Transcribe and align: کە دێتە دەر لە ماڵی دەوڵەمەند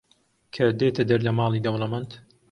کە 0.53 0.65
دێتە 0.79 1.03
دەر 1.09 1.21
لە 1.27 1.31
ماڵی 1.37 1.63
دەوڵەمەند 1.65 2.11